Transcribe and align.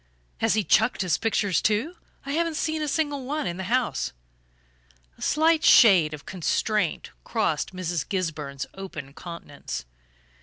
"Has 0.39 0.55
he 0.55 0.63
chucked 0.63 1.01
his 1.01 1.19
pictures 1.19 1.61
too? 1.61 1.95
I 2.25 2.31
haven't 2.31 2.55
seen 2.55 2.81
a 2.81 2.87
single 2.87 3.23
one 3.23 3.45
in 3.45 3.57
the 3.57 3.65
house." 3.65 4.13
A 5.15 5.21
slight 5.21 5.63
shade 5.63 6.11
of 6.15 6.25
constraint 6.25 7.11
crossed 7.23 7.71
Mrs. 7.75 8.09
Gisburn's 8.09 8.65
open 8.73 9.13
countenance. 9.13 9.85